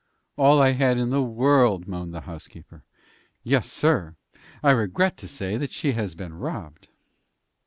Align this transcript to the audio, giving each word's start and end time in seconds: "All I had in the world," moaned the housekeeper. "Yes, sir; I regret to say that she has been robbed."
"All 0.35 0.59
I 0.59 0.71
had 0.71 0.97
in 0.97 1.11
the 1.11 1.21
world," 1.21 1.87
moaned 1.87 2.11
the 2.11 2.21
housekeeper. 2.21 2.81
"Yes, 3.43 3.71
sir; 3.71 4.15
I 4.63 4.71
regret 4.71 5.15
to 5.17 5.27
say 5.27 5.57
that 5.57 5.71
she 5.71 5.91
has 5.91 6.15
been 6.15 6.33
robbed." 6.33 6.87